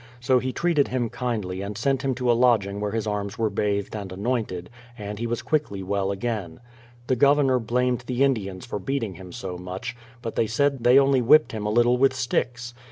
[0.19, 3.51] So he treated him kindly and sent him to a lodging where his arms were
[3.51, 6.59] bathed and anointed, and he was quickly well again.
[7.05, 11.19] The Governor blamed the Indians for beating him so much, but they said they only
[11.19, 12.73] 238 BRADFORD'S HISTORY OP whipped him a httle with sticks